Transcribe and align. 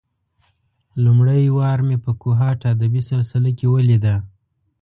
لومړۍ 1.03 1.43
وار 1.57 1.79
مې 1.87 1.97
په 2.05 2.11
کوهاټ 2.21 2.59
ادبي 2.73 3.01
سلسله 3.11 3.49
کې 3.57 3.67
ولېده. 3.73 4.15